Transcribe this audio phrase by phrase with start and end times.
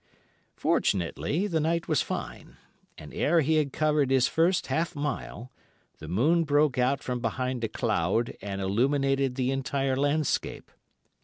[0.55, 2.57] "Fortunately the night was fine,
[2.97, 5.51] and ere he had covered his first half mile,
[5.99, 10.71] the moon broke out from behind a cloud and illuminated the entire landscape.